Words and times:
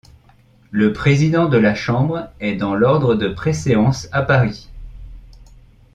Le 0.71 0.93
président 0.93 1.45
de 1.47 1.57
la 1.59 1.75
Chambre 1.75 2.31
est 2.39 2.55
dans 2.55 2.73
l'ordre 2.73 3.13
de 3.13 3.27
préséance 3.27 4.09
à 4.11 4.23
Paris. 4.23 4.67